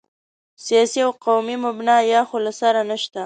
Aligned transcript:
سیاسي 0.65 0.99
او 1.05 1.11
قومي 1.25 1.55
مبنا 1.65 1.95
یا 2.13 2.21
خو 2.27 2.37
له 2.45 2.51
سره 2.59 2.79
نشته. 2.89 3.19